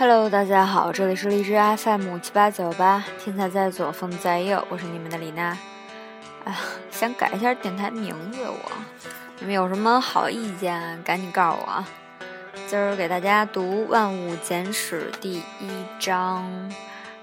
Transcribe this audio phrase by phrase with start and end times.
[0.00, 5.48] Hello，大家好，这里是荔枝 FM 七八九八，天才在左，风在右，我是你们的李娜。
[6.42, 6.56] 啊，
[6.90, 8.72] 想改一下电台名字，我
[9.40, 11.84] 你们有什么好意见，赶紧告诉我！
[12.66, 15.44] 今儿给大家读《万物简史》第一
[15.98, 16.72] 章：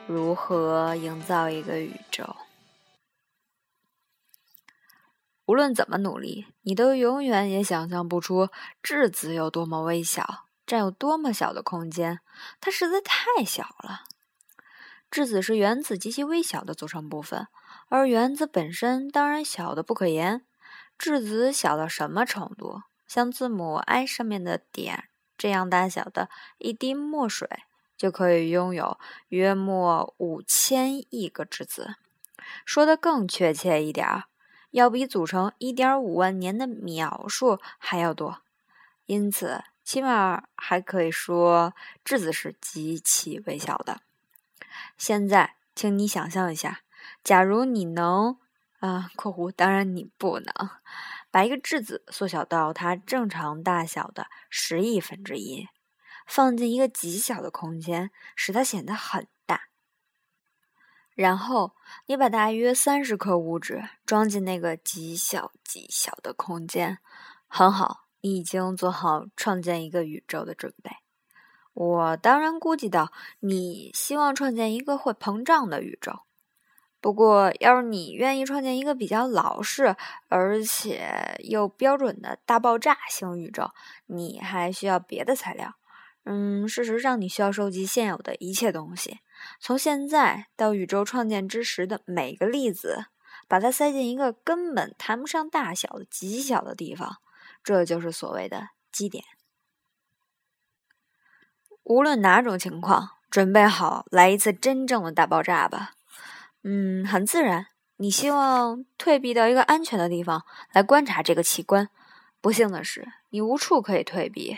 [0.06, 2.36] 如何营造一个宇宙。
[5.48, 8.50] 无论怎么努力，你都永远也想象不出
[8.84, 10.44] 质子有多么微小。
[10.68, 12.20] 占有多么小的空间，
[12.60, 14.02] 它实在太小了。
[15.10, 17.48] 质子是原子极其微小的组成部分，
[17.88, 20.46] 而原子本身当然小的不可言。
[20.98, 22.82] 质子小到什么程度？
[23.08, 25.06] 像字母 I 上面的点
[25.38, 27.48] 这样大小的一滴墨水，
[27.96, 29.00] 就可以拥有
[29.30, 31.96] 约莫五千亿个质子。
[32.66, 34.26] 说的更确切一点儿，
[34.72, 38.42] 要比组成一点五万年的秒数还要多。
[39.06, 39.64] 因此。
[39.88, 44.02] 起码还可以说，质子是极其微小的。
[44.98, 46.82] 现在，请你想象一下，
[47.24, 48.38] 假如你能，
[48.82, 50.54] 啊（括弧）当然你不能，
[51.32, 55.70] 把一个质子缩小到它正常大小的十亿分之一，
[56.28, 59.70] 放进一个极小的空间，使它显得很大。
[61.16, 66.98] 然后，你把大约三十克物质装进那个极小极小的空间，
[67.48, 68.07] 很好。
[68.28, 70.92] 你已经做好创建一个宇宙的准备。
[71.74, 76.20] 我当然估计到你希望创建一个会膨胀的宇宙。
[77.00, 79.96] 不过，要是你愿意创建一个比较老式
[80.28, 83.70] 而且又标准的大爆炸型宇宙，
[84.08, 85.76] 你还需要别的材料。
[86.26, 89.20] 嗯，事实上，你需要收集现有的一切东西，
[89.62, 93.06] 从现在到宇宙创建之时的每个粒子，
[93.48, 97.20] 把它塞进一个根本谈不上大小的极小的地方。
[97.68, 99.26] 这就是所谓的基点。
[101.84, 105.92] 无论哪种情况，准备好来一次真正的大爆炸吧。
[106.64, 107.68] 嗯，很自然，
[107.98, 111.90] 你希望退避到一个安全的地方来观察这个奇观。
[112.40, 114.58] 不幸的是，你无处可以退避，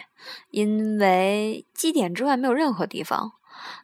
[0.52, 3.31] 因为基点之外没有任何地方。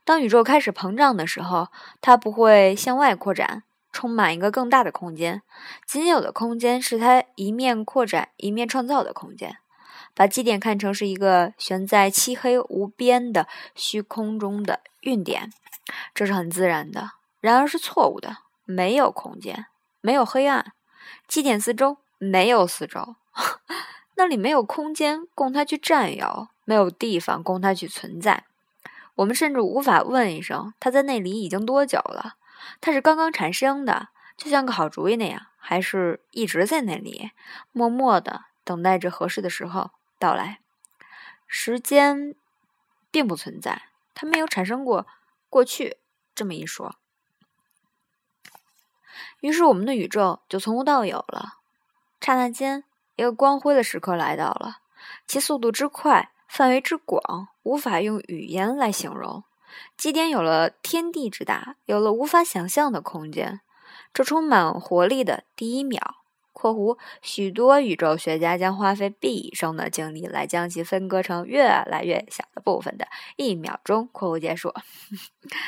[0.03, 1.69] 当宇宙开始膨胀的时候，
[1.99, 3.63] 它不会向外扩展。
[3.95, 5.41] 充满一个更大的空间，
[5.87, 9.55] 仅有的空间是它一面扩展一面创造的空间。
[10.13, 15.49] 把基点看成是一个悬在漆黑无边的虚空中的运点，
[16.13, 18.39] 这是很自然的，然而是错误的。
[18.65, 19.67] 没有空间，
[20.01, 20.73] 没有黑暗，
[21.25, 23.15] 基点四周没有四周，
[24.17, 28.43] 那里没有空间供它去占有，没有地方供它去存在。
[29.15, 32.35] 我们甚至无法问一声，它在那里已经多久了。
[32.81, 37.31] 它是刚刚产生的，就像个好主意那样，还是一直在那里，
[37.71, 40.59] 默默的等待着合适的时候到来。
[41.47, 42.35] 时间
[43.11, 43.83] 并不存在，
[44.13, 45.05] 它没有产生过
[45.49, 45.97] 过去
[46.33, 46.95] 这么一说。
[49.41, 51.59] 于是我们的宇宙就从无到有了。
[52.19, 52.83] 刹那间，
[53.15, 54.79] 一个光辉的时刻来到了，
[55.27, 59.43] 其速度之快，范围之广，无法用语言来形容。
[59.97, 63.61] 基点有了天地之大，有了无法想象的空间。
[64.13, 74.73] 这充满活力的第一秒（括弧许多宇宙学家将花费毕生的精力来将其分割成越来越小的部分的一秒钟）（括弧结束）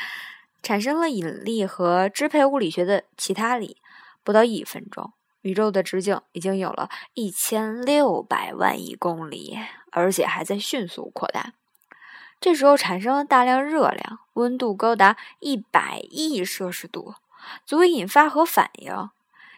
[0.62, 3.76] 产生了引力和支配物理学的其他力。
[4.24, 9.58] 不到一分钟，宇宙的直径已经有了一千六百万亿公里，
[9.90, 11.54] 而且还在迅速扩大。
[12.40, 17.14] 这时候产生了大量热量，温度高达一百亿摄氏度，
[17.66, 19.10] 足以引发核反应。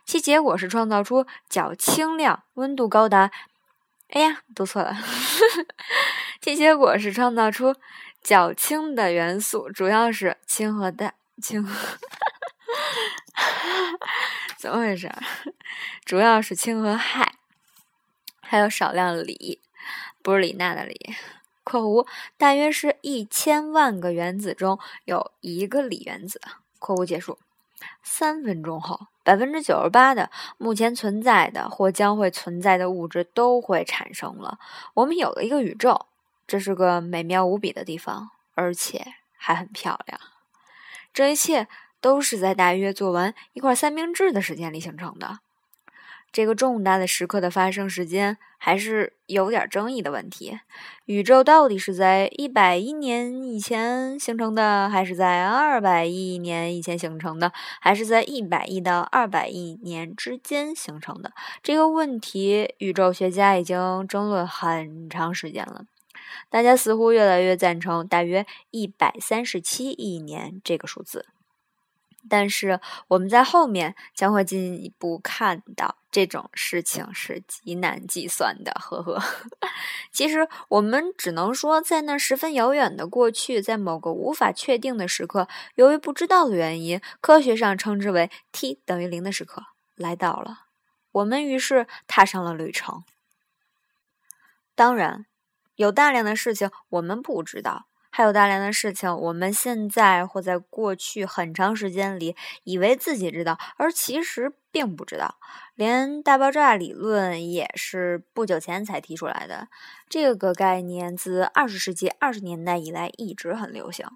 [0.05, 3.31] 其结果是创造出较轻量、温度高达……
[4.09, 4.97] 哎呀，读错了。
[6.41, 7.77] 其结果是创造出
[8.23, 11.15] 较轻的元素，主要是氢和氮。
[11.41, 11.65] 氢，
[14.59, 15.11] 怎么回事？
[16.05, 17.25] 主要是氢和氦，
[18.41, 19.61] 还有少量锂，
[20.23, 21.15] 不是李娜的锂。
[21.71, 22.07] 括弧
[22.37, 26.41] 大约是一千万个原子中有一个锂原子。
[26.81, 27.39] 括弧结束。
[28.03, 34.59] 三分钟后，百分之九十八的目前存在的或将会存在的物质都会产生了。
[34.95, 36.07] 我们有了一个宇宙，
[36.47, 40.21] 这是个美妙无比的地方，而且还很漂亮。
[41.15, 41.69] 这一切
[42.01, 45.39] 都是在大约做完一块三明治的时间里形成的。
[46.33, 50.61] 这个重大的时刻的发生时间还是有点争议的问题。
[51.07, 61.33] 宇宙到底是在一百亿年以前形成的，还是在二百亿年以前形成的，还是在一百亿到二百亿年之间形成的？
[61.63, 65.87] 这个问题，宇宙学家已经争论很长时间了。
[66.49, 71.27] 大家似乎越来越赞成大约一百三十七亿年这个数字。
[72.29, 78.73] 但是我们在后面将会进一步看到，这种事情是极难计算的。
[78.81, 79.23] 呵呵，
[80.13, 89.65] 其实我们只能说，在那十分遥远的过去，在某个无法确定的时刻，由于不知道的原因，科学上称之为 t 等于零的时刻
[89.97, 90.67] 来到了。
[91.13, 93.03] 我们于是踏上了旅程。
[94.75, 95.27] 当然，
[95.75, 97.87] 有大量的事情我们不知道。
[98.11, 105.39] 还有大量的事情，我们现在或在过去很长时间里以为自己知道，而其实并不知道。
[105.75, 109.69] 连大爆炸理论也是不久前才提出来的。
[110.09, 114.07] 这个概念自二十世纪二十年代以来一直很流行，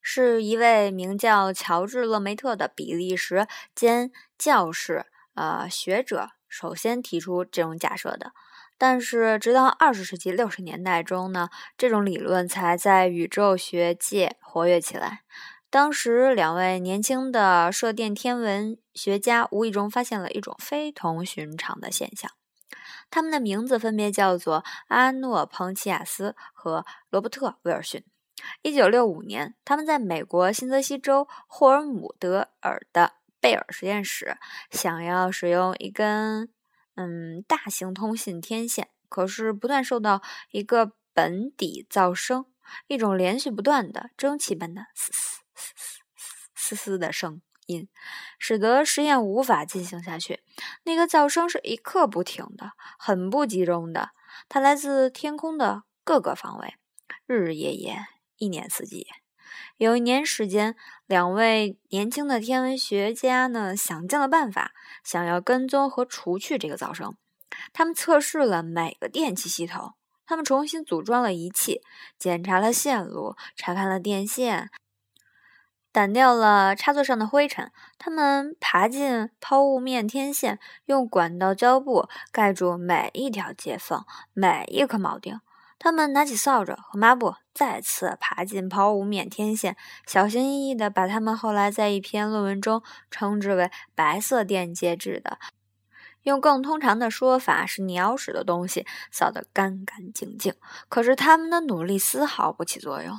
[0.00, 8.32] 是一位名叫乔治·勒梅特的比利时兼教士呃学者首先提出这种假设的。
[8.78, 15.24] 但是，直到二十世纪六十年代中呢，这种理论才在宇宙学界活跃起来。
[15.68, 22.30] 当时，两位年轻的射电天文学家无意中发现了一种非同寻常的现象。
[23.10, 28.04] 他们的名字分别叫做阿诺·彭齐亚斯和罗伯特·威尔逊。
[28.62, 34.38] 一九六五年，他们在美国新泽西州霍尔姆德尔的贝尔实验室，
[34.70, 36.48] 想要使用一根。
[37.00, 42.46] 嗯，大型通信天线可是不断受到一个本底噪声，
[42.88, 46.00] 一种连续不断的蒸汽般的嘶嘶嘶嘶
[46.56, 47.88] 嘶嘶的声音，
[48.36, 50.42] 使得实验无法进行下去。
[50.82, 54.10] 那个噪声是一刻不停的，很不集中的，
[54.48, 56.74] 它来自天空的各个方位，
[57.26, 58.06] 日日夜夜，
[58.38, 59.06] 一年四季。
[59.76, 60.74] 有一年时间，
[61.06, 64.72] 两位年轻的天文学家呢，想尽了办法，
[65.04, 67.16] 想要跟踪和除去这个噪声。
[67.72, 69.94] 他们测试了每个电气系统，
[70.26, 71.82] 他们重新组装了仪器，
[72.18, 74.70] 检查了线路，查看了电线，
[75.92, 77.72] 掸掉了插座上的灰尘。
[77.98, 85.40] 他们爬进抛物面天线，用管道胶布盖住每一条接缝，每一颗铆钉。
[85.78, 89.76] 他们拿起扫帚和抹布，再次爬进抛物面天线，
[90.06, 95.38] 小心翼翼地把他们后来在一篇论文中称之为“白色电介质”的，
[96.24, 100.52] 用更通常的说法是鸟屎的东西扫得干干净净。
[100.88, 103.16] 可是他们的努力丝毫不起作用。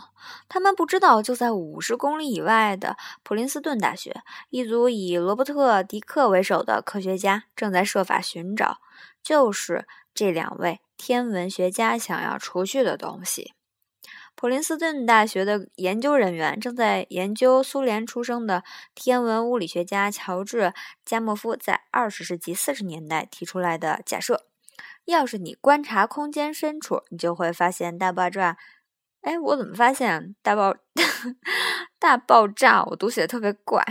[0.50, 8.80] 他们不知道，就在五十公里以外的普林斯顿大学，一组以罗伯特·迪克为首的科学家正在设法寻找，
[9.24, 10.82] 就是这两位。
[11.00, 13.54] 天文学家想要除去的东西。
[14.36, 18.64] 普林斯顿大学的研究人员正在研究苏联出生的
[18.94, 20.62] 天文物理学家乔治·
[21.06, 24.44] 加莫夫在二十世纪四十年代提出来的假设：
[25.06, 28.58] 要是你观察空间深处，你就会发现大爆炸。
[29.22, 30.76] 哎，我怎么发现大爆
[31.98, 32.84] 大爆炸？
[32.84, 33.84] 我读写的特别怪。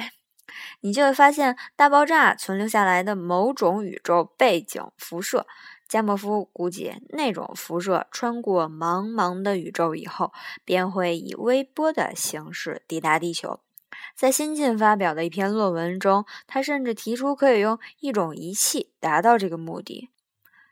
[0.80, 5.46] 你就会发现大爆炸存留下来的某种宇宙背景辐射。
[5.88, 10.32] 加莫夫估计，那种辐射穿过茫茫的宇宙以后，
[10.64, 13.60] 便会以微波的形式抵达地球。
[14.14, 20.10] 在新近发表的一篇论文中，他甚至提出可以用一种仪器达到这个目的。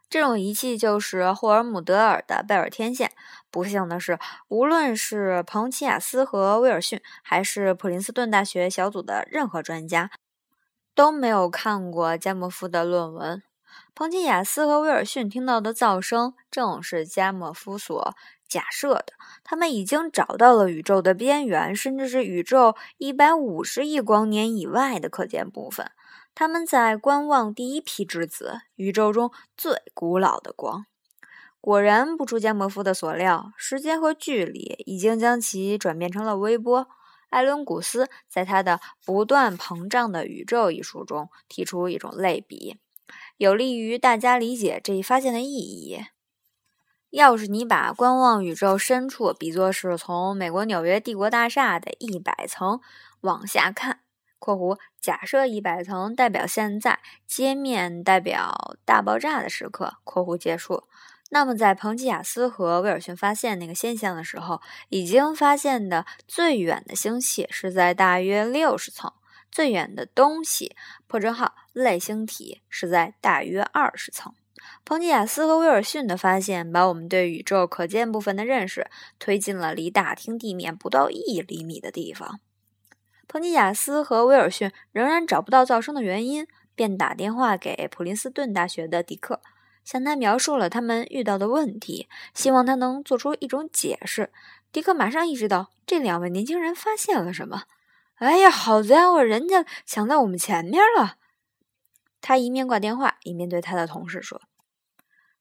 [0.08, 3.10] 这种仪器就是霍尔姆德尔的贝尔天线。
[3.50, 10.10] 不幸的是，无论是彭齐亚斯和威尔逊，还是普林斯顿大学小组的任何专家，
[10.94, 13.42] 都没有看过加莫夫的论文。
[13.94, 18.14] 彭吉亚斯和威尔逊听到的噪声正是加莫夫所
[18.48, 19.14] 假设的。
[19.42, 25.90] 他们已经找到了宇宙的边缘，甚至是宇宙一百五十亿光年以外的可见部分。
[26.34, 30.86] 他们在观望第一批质子，宇宙中最古老的光。
[31.60, 36.86] 果然不出加莫夫的所料，时间和距离已经将其转变成了微波。
[37.30, 42.78] 艾伦古斯在他的《不断膨胀的宇宙》一书中提出一种类比。
[43.36, 46.06] 有利于大家理解这一发现的意义。
[47.10, 52.80] 要是你把观望宇宙深处比作是从美国纽约帝国大厦的一百层
[53.20, 54.00] 往下看
[54.38, 60.84] （括弧假设一百层代表现在，街面代表大爆炸的时刻）（括弧结束），
[61.30, 69.12] 那么在彭吉亚斯和威尔逊发现那个现象的时候，已经发现的最远的星系是在大约六十层。
[69.50, 70.76] 最远的东西
[71.06, 74.34] 破折号类星体是在大约二十层。
[74.84, 78.88] 彭吉亚斯和威尔逊的发现把我们对宇宙可见部分的认识
[79.18, 82.40] 推进了离大厅地面不到一厘米的地方。
[83.28, 89.40] 彭吉亚斯和威尔逊仍然找不到噪声的原因，便打电话给普林斯顿大学的迪克，
[89.84, 94.32] 向他描述了他们遇到的问题，希望他能做出一种解释。
[94.72, 97.64] 迪克马上意识到这两位年轻人发现了什么。
[98.16, 101.16] 哎呀，好家伙，人家抢在我们前面了！
[102.22, 104.40] 他一面挂电话，一面对他的同事说。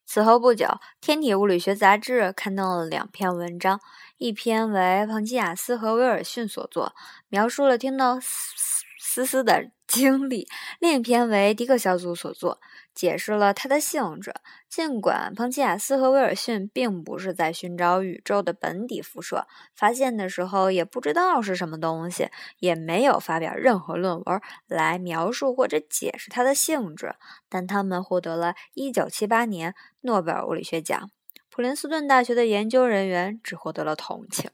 [0.06, 0.66] 此后不久，
[1.00, 3.80] 《天体物理学杂志》刊登了两篇文章，
[4.18, 6.94] 一篇为彭基亚斯和威尔逊所作，
[7.30, 8.85] 描述了听到嘶嘶
[9.26, 10.48] 嘶的经历；
[10.80, 12.60] 另一篇为迪克小组所作。
[12.96, 14.34] 解释了它的性质。
[14.70, 19.46] 尽管彭齐亚斯和威尔逊并不是在寻找宇宙的本体辐射，
[19.76, 27.16] 发现的时候也不知道是什么东西，也没有发表任何论文来描述或者解释它的性质，
[27.50, 31.12] 但他们获得了1978年诺贝尔物理学奖。
[31.50, 34.50] 普林斯顿大学的研究人员只获得了同情。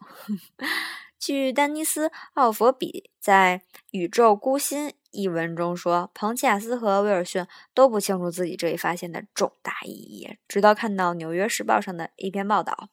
[1.22, 3.62] 据丹尼斯·奥佛比在
[3.92, 12.90] 《宇宙孤星》一文中说，彭齐亚斯和威尔逊都不清楚自己这一发现的重大意义，直到看到《纽约时报》上的一篇报道。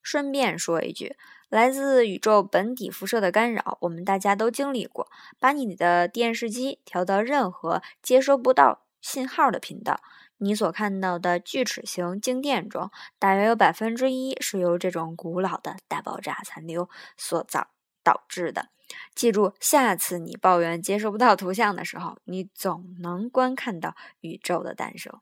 [0.00, 1.16] 顺便说一句，
[1.48, 5.08] 来自宇宙本体辐射的干扰，我们大家都经历过。
[5.40, 10.00] 把你的电视机调到任何接收不到信号的频道。
[10.38, 17.68] 你所看到的锯齿形静电中，大约有百分之一是由这种古老的大爆炸残留所造
[18.02, 18.70] 导致的。
[19.14, 25.20] 记住，下次你抱怨接收不到图像的时候，你总能观看到宇宙的诞生。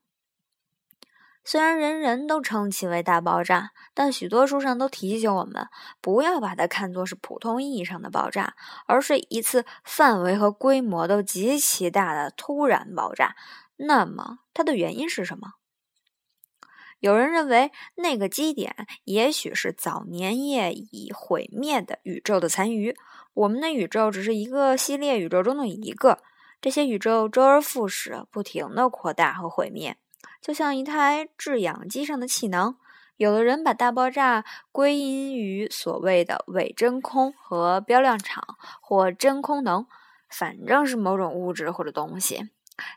[1.45, 5.67] 虽然人人都称其为大爆炸，但许多书上都提醒我们，
[6.01, 8.55] 不要把它看作是普通意义上的爆炸，
[8.87, 13.35] 而是一次范围和规模都极其大的突然爆炸。
[13.76, 15.55] 那么，它的原因是什么？
[17.00, 22.95] 有人认为，那个基点也许是早年业已毁灭的宇宙的残余。
[23.35, 26.23] 我们的宇宙只是一个系列宇宙中的一个，
[26.61, 29.97] 这些宇宙周而复始，不停的扩大和毁灭，
[30.41, 32.79] 就像一台制氧机上的气囊。
[33.17, 39.87] 有的人把大爆炸归因于所谓的伪真空和标量场或真空能，
[40.29, 42.50] 反正是某种物质或者东西。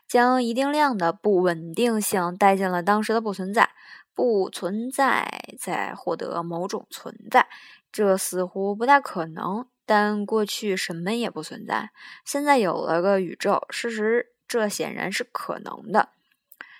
[0.06, 3.70] 将一定量的不稳定性带进了当时的不存在，
[4.14, 5.28] 不存在
[5.58, 7.46] 再获得某种存在，
[7.92, 9.66] 这似乎不大可能。
[9.88, 11.90] 但过去什么也不存在，
[12.24, 16.08] 现在有了个宇宙，事实这显然是可能的。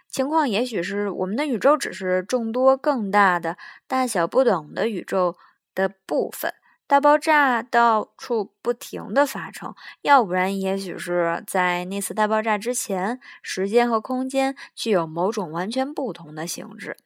[0.08, 5.36] 情况也许是我们的宇宙只是众多更大的、大小不等的宇宙
[5.74, 6.52] 的部分。
[6.88, 16.96] 大爆炸到处不停的发生，要不然，也许是在那次大爆炸之前，时间和空间具有某种完全不同的形式。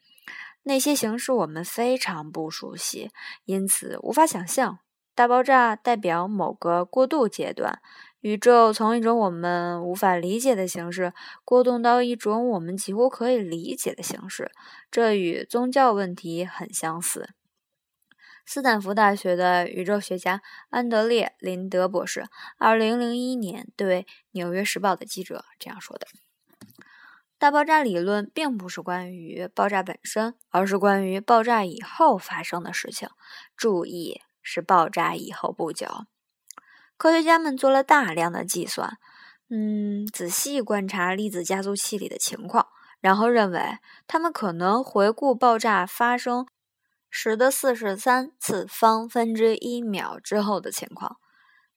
[0.65, 3.11] 那些形式我们非常不熟悉，
[3.47, 4.81] 因此无法想象。
[5.15, 7.81] 大爆炸代表某个过渡阶段，
[8.21, 14.51] 宇宙从一种我们无法理解的形式过渡到一种我们几乎可以理解的形式。
[14.91, 17.31] 这与宗教问题很相似。
[18.53, 22.27] 斯坦福大学的宇宙学家安德烈·林德博士，
[22.59, 24.03] 二零零一年对
[24.33, 26.09] 《纽约时报》的记者这样说的
[27.39, 33.09] ：“大爆炸理论并不是关于爆炸本身，而是关于爆炸以后发生的事情。
[33.57, 35.87] 注意，是爆炸以后不久。
[36.97, 38.99] 科学家们做了大量的计算，
[39.49, 42.67] 嗯，仔细观察粒子加速器里的情况，
[42.99, 43.79] 然后认为
[44.09, 46.49] 他们可能回顾爆炸发生。”
[47.11, 51.17] 十的四十三次方分之一秒之后的情况，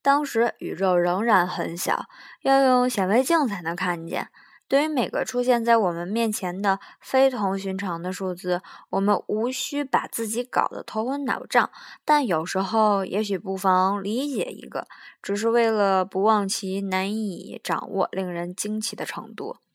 [0.02, 2.06] 当时宇宙仍然很小，
[2.42, 4.30] 要用显微镜才能看见。
[4.70, 8.62] 对于每个出现在我们面前的非同寻常的数字，
[8.92, 11.70] 我们无需把自己搞得头昏脑胀，
[12.06, 14.88] 但有时候也许不妨理解一个，
[15.22, 19.58] 只是为了不忘其难以掌握、令人惊奇的程度。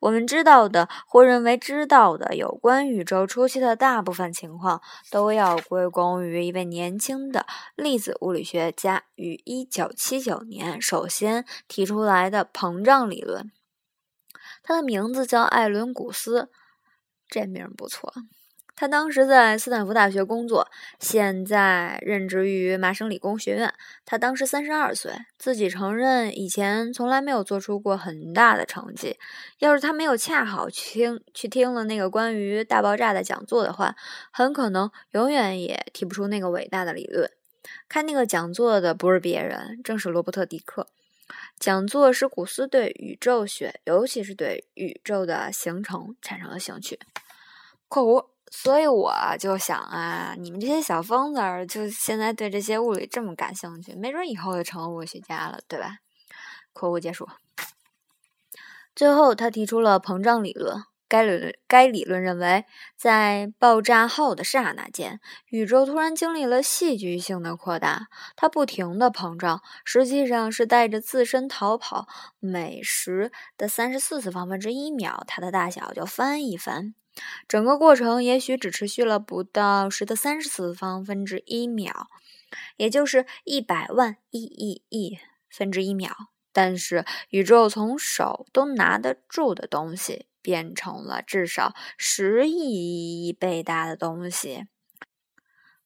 [0.00, 13.50] 我们知道的或认为知道的有关宇宙初期的大部分情况，都要归功于一位年轻的粒子物理学家于1979年首先提出来的膨胀理论。
[14.62, 16.50] 他的名字叫艾伦·古斯，
[17.28, 18.12] 这名不错。
[18.76, 23.72] 他当时在斯坦福大学工作，现在任职于麻省理工学院。
[24.04, 29.16] 他当时三十二岁，自己承认以前从来没有做出过很大的成绩。
[29.58, 33.94] 要是他没有恰好去听去听了那个关于大爆炸的讲座的话，
[34.32, 37.30] 很可能永远也提不出那个伟大的理论。
[37.88, 40.88] 开那个讲座的不是别人，正是罗伯特·迪克。
[41.58, 46.98] 讲座使古斯对宇宙学，尤其是对宇宙的形成产生了兴趣。
[47.88, 55.98] （括弧）所以我就想啊，你们这些小疯子，就现在对这些物理这么感兴趣，没准以后就成了物理学家了，对吧
[56.72, 57.28] ？（括弧结束）
[58.94, 60.84] 最后，他提出了膨胀理论。
[61.06, 62.64] 该理论该理论认为，
[62.96, 65.20] 在爆炸后的刹那间，
[65.50, 68.08] 宇宙突然经历了戏剧性的扩大。
[68.34, 72.06] 它不停地膨胀，实际上是带着自身逃跑。
[72.40, 76.94] 每时的三十四次方分之一秒，它的大小就翻一番。
[77.46, 82.08] 整个过程也许只持续了不到十的三十次方分之一秒，
[82.76, 85.18] 也就是一百万亿亿亿
[85.48, 86.14] 分之一秒。
[86.52, 90.26] 但是，宇宙从手都拿得住的东西。
[90.44, 94.66] 变成了至少十亿亿亿倍大的东西。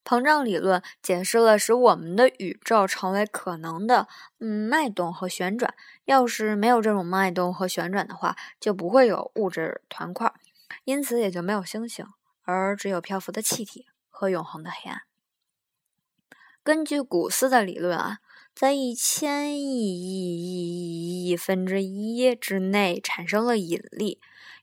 [0.04, 4.08] 膨胀理论解释了使我们的宇宙成为可能的
[4.40, 5.72] 嗯脉动和旋转。
[6.06, 10.34] 要是没有这种脉动和旋转的话，就不会有物质团块，
[10.88, 12.06] 因此也就没有星星，
[12.44, 15.02] 而只有漂浮的气体和永恒的黑暗。
[16.62, 18.20] 根据古斯的理论啊，
[18.54, 24.18] 在一千亿亿亿亿亿分之一之内产生了引力。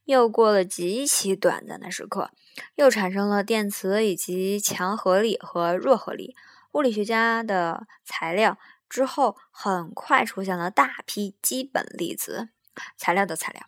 [0.05, 2.32] 又过了极其短暂的时刻，
[2.74, 6.36] 又产生了电磁以及强合力和弱合力。
[6.72, 8.58] 物理学家的材料
[8.89, 12.50] 之后，很快出现了大批基本粒子
[12.98, 13.67] 材料的材料，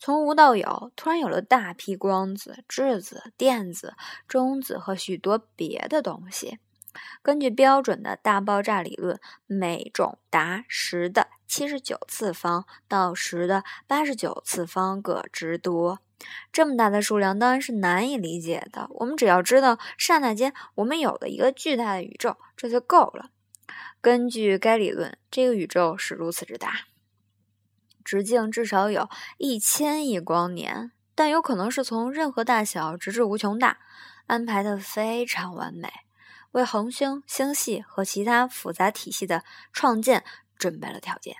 [0.00, 3.94] 从无到有，突然有了大批光子、质子、电子、
[4.26, 6.58] 中子和许多别的东西。
[7.22, 16.00] 根据标准的大爆炸理论，每种达十的七十九次方到十的八十九次方个之多。
[16.50, 18.88] 这么大的数量当然是难以理解的。
[18.94, 23.30] 我们只要知道刹那间我们有了一个巨大的宇宙，这就够了。
[24.00, 26.86] 根据该理论，这个宇宙是如此之大，
[28.04, 33.78] 直径至少有一千亿光年，但有可能是从任何大小直至无穷大，
[34.26, 35.90] 安排的非常完美。
[36.52, 40.24] 为恒星、星系和其他复杂体系的创建
[40.56, 41.36] 准备了条件。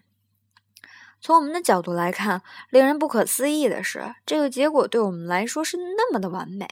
[1.20, 6.68] 从我们的角度来看，令人不可思议的是，这个结果对我们来说是那么的完美。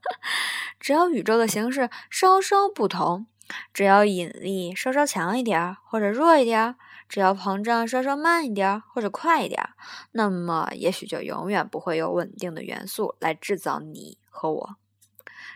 [0.80, 3.26] 只要宇宙的形式稍稍不同，
[3.72, 6.74] 只要引力稍稍强一点或者弱一点，
[7.08, 9.70] 只要膨胀稍稍慢一点或者快一点，
[10.12, 14.76] 那么也许就永远不会有稳定的元素来制造你和我，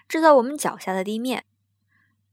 [0.08, 1.44] 制造我们脚下的地面。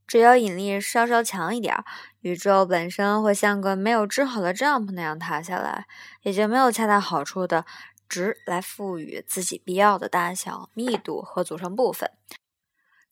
[0.08, 1.86] 只要引力稍稍强一点儿，
[2.21, 5.86] 宇宙本身会像个没有织好的帐篷那样塌下来，
[6.23, 7.63] 也就没有恰到好处的
[8.08, 12.10] 值来赋予自己必要的大小、密度和组成部分。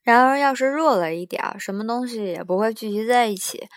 [0.02, 3.68] 然而，要是弱了一点儿，什么东西也不会聚集在一起，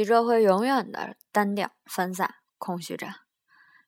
[0.00, 3.06] 宇宙会永远的单调、分散、空虚着。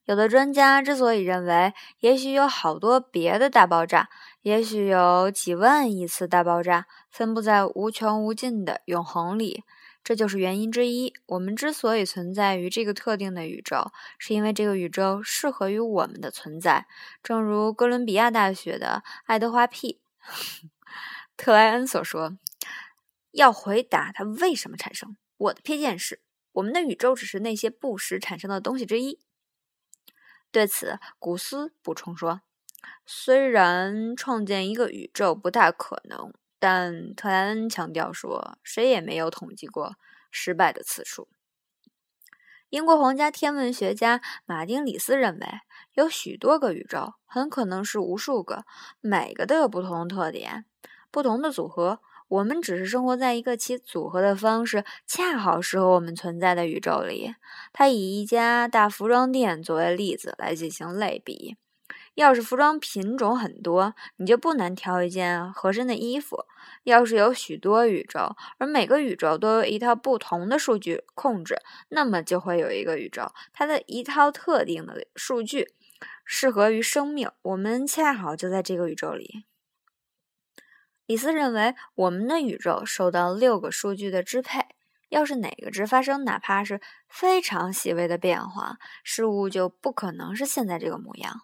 [0.04, 4.10] 有的专家之所以认为，也许有好多别的大爆炸，
[4.42, 9.64] 也许有几万亿次大爆炸，分布在无穷无尽的永恒里，
[10.04, 11.14] 这就是原因之一。
[11.24, 16.86] 我们之所以存在于这个特定的宇宙，是因为这个宇宙适合于我们的存在。
[17.22, 19.98] 正如哥伦比亚大学的爱德华 ·P.
[21.38, 22.36] 特莱恩所说
[23.32, 26.20] ：“要回答它为什么产生，我的偏见是，
[26.52, 29.18] 我们的宇宙只是那些不时产生的东西之一。”
[30.52, 32.42] 对此，古斯补充说
[33.04, 39.96] ：“虽然创建一个宇宙不大可能，但特莱恩强调说，谁也没有统计过
[40.30, 41.28] 失败的次数。”
[42.70, 45.46] 英国皇家天文学家马丁·里斯认为，
[45.94, 48.64] 有许多个宇宙，很可能是无数个，
[49.00, 50.64] 每个都有不同的特点，
[51.10, 52.00] 不同的组合。
[52.32, 57.34] 我们只是生活在一个其组合的方式恰好适合我们存在的宇宙里。
[57.74, 61.56] 他以一家大服装店作为例子来进行类比。
[62.14, 66.46] 要是服装品种很多，你就不难挑一件合身的衣服。
[66.84, 71.58] 要是有许多宇宙，而每个宇宙都有一套不同的数据控制，
[71.90, 75.68] 那么就会有一个宇宙，它的一套特定的数据
[76.24, 77.30] 适合于生命。
[77.42, 79.44] 我们恰好就在这个宇宙里。
[81.06, 84.60] 李斯认为，我们的宇宙受到六个数据的支配。
[85.08, 91.42] 要是哪个值发生哪怕是非常细微的变化，事物就不可能是现在这个模样。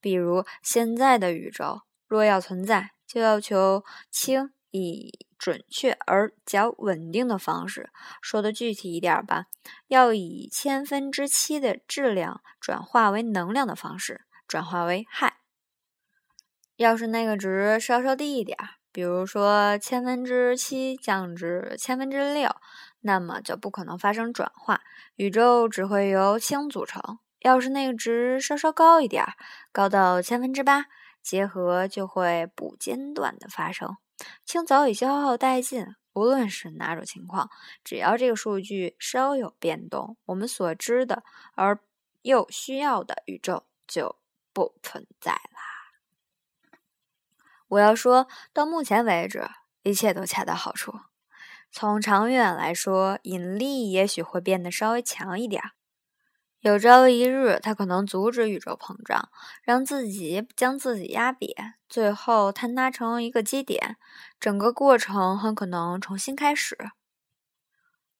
[0.00, 7.90] 比如，现在的宇宙若要存在，就要求氢以准确而较稳定的方式，
[8.22, 9.46] 说的具体一点吧，
[9.88, 15.32] 要以千分之七的质量转化为能量的方式转化为氦。
[16.76, 18.77] 要是那个值稍稍低一点儿。
[18.92, 22.50] 比如说，千分之七降至千分之六，
[23.00, 24.80] 那么就不可能发生转化，
[25.16, 27.18] 宇宙只会由氢组成。
[27.40, 29.24] 要是那个值稍稍高一点，
[29.70, 30.86] 高到千分之八，
[31.22, 33.96] 结合就会不间断的发生。
[34.44, 37.48] 氢早已消耗殆尽，无论是哪种情况，
[37.84, 41.22] 只要这个数据稍有变动，我们所知的
[41.54, 41.78] 而
[42.22, 44.16] 又需要的宇宙就
[44.52, 45.77] 不存在啦。
[47.68, 49.48] 我要说到目前为止，
[49.82, 51.00] 一切都恰到好处。
[51.70, 55.62] 从长远来说，引力也许会变得稍微强一点。
[56.60, 59.28] 有朝一日，它可能阻止宇宙膨胀，
[59.62, 63.96] 让自己将自己压扁，最后坍塌成一个基点。
[64.40, 66.76] 整个过程很可能重新开始。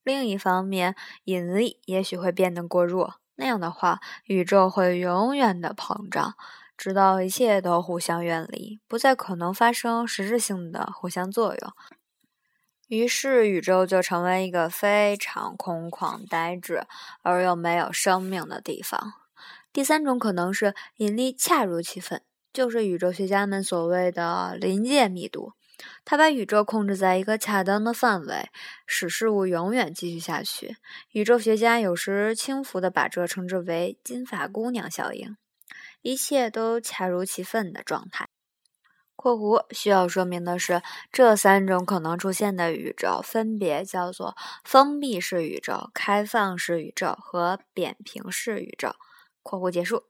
[0.05, 6.37] 另一方面，引力也许会变得过弱，那样的话，宇宙会永远的膨胀，
[6.79, 11.73] 直到一切都互相远离，不再可能发生实质性的互相作用。
[12.87, 16.87] 于是，宇宙就成为一个非常空旷、呆滞
[17.23, 19.13] 而又没有生命的地方。
[19.73, 25.53] 第三种可能是引力恰如其分，就是宇宙学家们所谓的临界密度，
[26.05, 28.49] 它把宇宙控制在一个恰当的范围，
[28.87, 30.77] 使事物永远继续下去。
[31.13, 35.37] 宇宙学家有时轻浮地把这称之为“金发姑娘效应”，
[36.09, 38.31] 一切都恰如其分的状态。
[39.15, 40.81] 括弧需要说明的是，
[41.13, 48.95] 这三种可能出现的宇宙分别叫做封闭式宇宙、开放式宇宙和扁平式宇宙。
[49.43, 50.05] 括弧结束。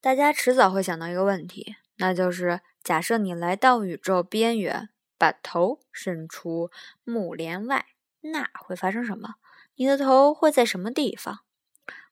[0.00, 6.70] 大家迟早会想到一个问题，那就是假设你来到宇宙边缘，把头伸出
[7.04, 7.84] 幕帘外，
[8.22, 9.34] 那会发生什么？
[9.74, 11.40] 你的头会在什么地方？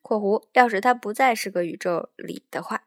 [0.03, 2.83] 括弧要是它不再是个宇宙里的话。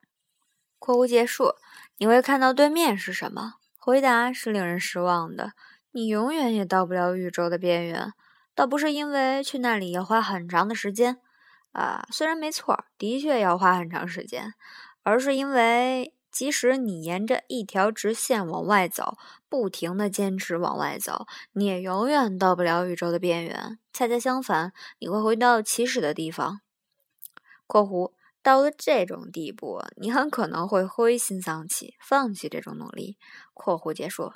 [0.86, 1.56] 括弧结束。
[1.98, 3.56] 你会看到对面是什么？
[3.80, 5.54] 回答是令人失望的。
[5.92, 8.14] 你永远也到不了宇宙的边缘，
[8.54, 11.18] 倒不是因为去那里要花很长的时间，
[11.72, 14.54] 啊，虽然没错，的确要花很长时间，
[15.02, 19.18] 而是因为即使你沿着一条直线往外走，
[19.50, 23.80] 不停的坚持往外走，你也永远到不了宇宙的边缘。
[23.92, 26.60] 恰恰相反，你会回到起始的地方。
[27.66, 28.12] （括弧）
[28.46, 33.18] 到了这种地步，你很可能会灰心丧气，放弃这种努力。
[33.56, 34.34] （括弧结束）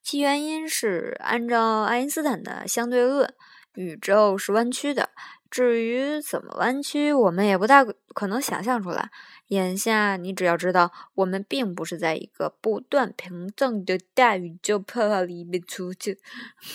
[0.00, 3.34] 其原因是，按照爱因斯坦的相对论，
[3.74, 5.10] 宇宙是弯曲的。
[5.50, 9.10] 至于怎么弯曲，我们也不大可能想象出来。
[9.48, 16.20] 眼下，你只要知道，我们并不是在一个不断膨胀的大宇宙泡泡里面出去，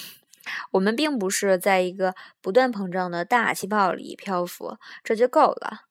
[0.72, 5.88] 我们并不是在一个不断膨胀的大气泡里漂浮，这就够了。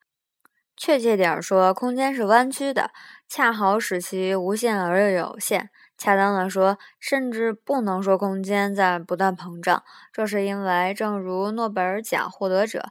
[0.78, 2.92] 确切点说，空间是弯曲的，
[3.28, 5.70] 恰好使其无限而又有限。
[5.98, 9.82] 恰当的说，甚至不能说空间在不断膨胀。
[10.12, 12.90] 这是因为，正如诺贝尔奖获得者、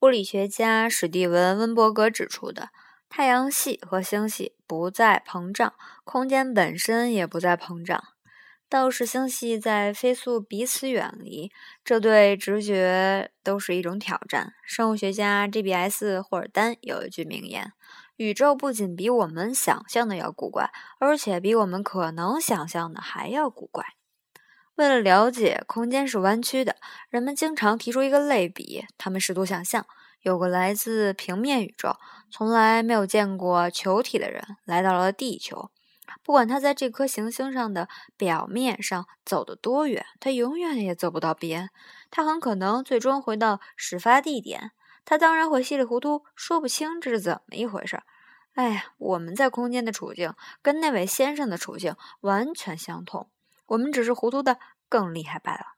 [0.00, 2.70] 物理学家史蒂文·温伯格指出的，
[3.08, 8.13] 太阳系和星系不再膨胀，空间本身也不再膨胀。
[8.68, 11.52] 倒是星系在飞速彼此远离，
[11.84, 14.52] 这对直觉都是一种挑战。
[14.66, 16.20] 生物学家 G.B.S.
[16.20, 17.72] 霍尔丹有一句名言
[18.16, 23.84] ：“宇宙不仅比我们想象的要古怪，而且比我们可能想象的还要古怪。”
[24.74, 26.74] 为了了解空间是弯曲的，
[27.08, 29.86] 人们经常提出一个类比：他们试图想象，
[30.22, 31.94] 有个来自平面宇宙、
[32.28, 35.70] 从来没有见过球体的人来到了地球。
[36.22, 41.70] 不管他在这颗行星上的表面上走得多远，他永远也走不到边。
[42.10, 44.72] 他很可能最终回到始发地点。
[45.04, 48.02] 他当然会稀里糊涂，说不清这是怎么一回事。
[48.54, 53.28] 哎呀，我们在空间的处境跟那位先生的处境完全相同，
[53.66, 55.74] 我们只是糊涂的更厉害罢了。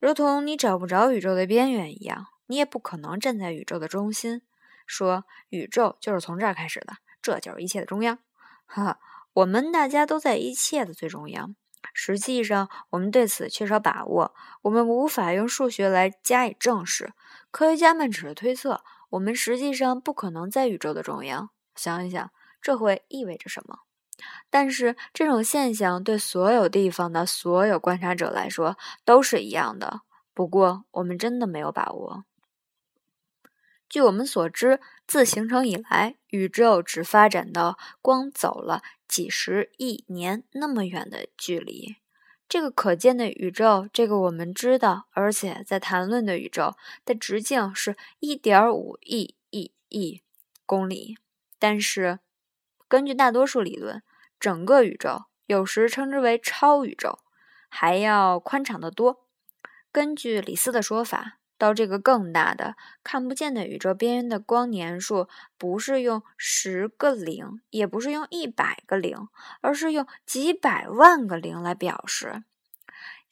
[0.00, 4.42] 如同你找不着宇宙的边缘一样，你也不可能站在宇宙的中心，
[4.86, 8.18] 说宇宙就是从这儿开始的，这就是一切的中央。
[8.64, 8.98] 哈哈。
[9.36, 11.54] 我们大家都在一切的最中央。
[11.92, 17.12] 实际上，我们对此缺少把握，我们无法用数学来加以证实。
[17.50, 21.50] 科学家们只是推测，我们实际上不可能在宇宙的中央。
[21.74, 22.30] 想一想，
[22.62, 23.80] 这会意味着什么？
[24.48, 30.00] 但是，这种现象对所有地方的所有观察者来说都是一样的。
[30.32, 32.24] 不过，我们真的没有把握。
[33.88, 41.96] 据我们所知，自形成以来，宇宙只发展到光走了几十亿年那么远的距离。
[42.48, 50.22] 这个可见的宇宙，这个我们知道，而且在谈论的宇宙的直径是1.5亿亿亿
[50.64, 51.16] 公里。
[51.58, 52.20] 但是，
[52.86, 54.02] 根据大多数理论，
[54.38, 57.18] 整个宇宙有时称之为超宇宙，
[57.68, 59.26] 还要宽敞得多。
[59.90, 69.28] 根据李斯的说法，到这个更大的看不见的宇宙边缘的光年数，不是用十个零，也不是用一百个零，
[69.60, 72.42] 而是用几百万个零来表示。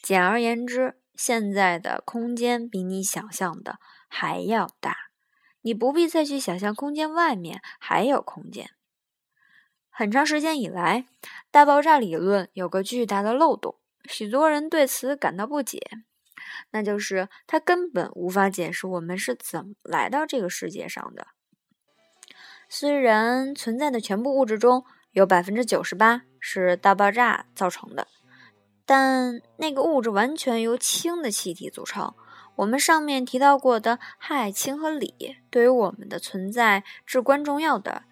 [0.00, 4.96] 简而言之，现在的空间比你想象的还要大，
[5.62, 8.70] 你不必再去想象空间外面还有空间。
[9.88, 11.06] 很长时间以来，
[11.50, 15.80] 大爆炸理论有个巨大的漏洞，许多人对此感到不解，
[16.70, 21.28] 那就是它根本无法解释我们是怎么来到这个世界上的。
[22.68, 28.08] 虽然存在的全部物质中有百分之九十八是大爆炸造成的，
[28.84, 32.14] 但那个物质完全由氢的气体组成。
[32.56, 38.04] 我们上面提到过的氦、氢和锂，对于我们的存在至关重要的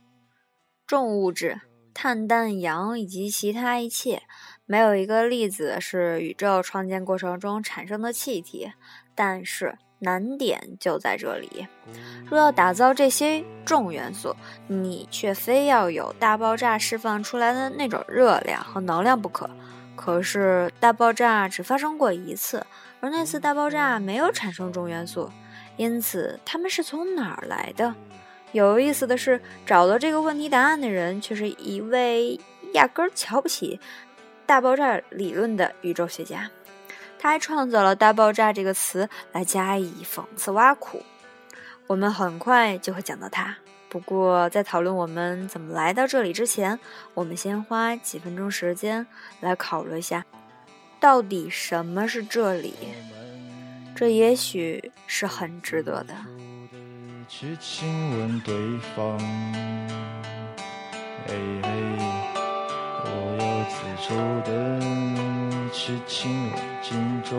[0.86, 1.60] 重物质。
[1.94, 4.22] 碳、氮、氧以及其他一切，
[4.66, 8.72] 没有一个粒子是宇宙创建过程中产生的气体。
[9.14, 11.68] 但是难点就在这里：
[12.26, 14.34] 若要打造这些重元素，
[14.66, 19.48] 你却非要有大爆炸释放出来的那种热量和能量不可。
[19.94, 22.66] 可是大爆炸只发生过一次，
[23.00, 25.30] 而那次大爆炸没有产生重元素，
[25.76, 27.94] 因此它们是从哪儿来的？
[28.52, 32.38] 有意思的是，找到这个问题答案的人却是一位
[32.74, 33.80] 压根儿瞧不起
[34.46, 36.50] 大爆炸理论的宇宙学家。
[37.18, 41.02] 他还创造了“大爆炸”这个词来加以讽刺挖苦。
[41.86, 43.56] 我们很快就会讲到他。
[43.88, 46.78] 不过，在讨论我们怎么来到这里之前，
[47.14, 49.06] 我们先花几分钟时间
[49.40, 50.24] 来考虑一下，
[50.98, 52.74] 到底什么是这里？
[53.94, 56.14] 这也许是很值得的。
[57.28, 58.54] 去亲吻对
[58.94, 59.18] 方，
[61.26, 61.68] 嘿嘿，
[63.04, 63.06] 我
[63.38, 63.74] 要自
[64.06, 64.50] 主的
[65.72, 67.30] 去亲吻镜中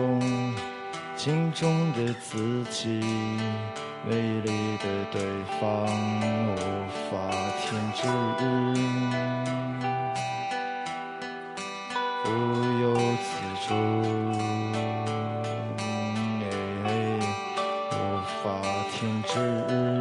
[1.16, 3.00] 镜中的自己，
[4.08, 5.22] 美丽的对
[5.60, 5.64] 方，
[6.54, 6.56] 无
[7.10, 7.12] 法
[7.62, 8.00] 停止，
[12.24, 12.26] 不
[12.82, 12.84] 由
[13.22, 13.32] 自
[13.68, 13.70] 主，
[19.34, 19.93] 停